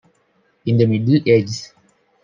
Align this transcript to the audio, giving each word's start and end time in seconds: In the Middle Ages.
In 0.65 0.77
the 0.79 0.87
Middle 0.87 1.21
Ages. 1.27 1.75